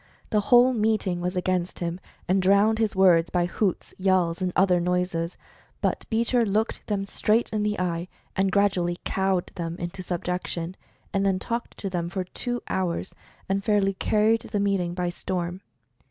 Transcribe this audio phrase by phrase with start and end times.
[0.31, 4.79] The whole meeting was against him, and drowned his words by hoots, yells; and other
[4.79, 5.37] noises.
[5.79, 10.73] But Beecher looked them straight in the eye, and gradually cowed them into sub jection,
[11.13, 13.13] and then talked to them for two hours,
[13.47, 15.61] and fairly carried the meeting by storm.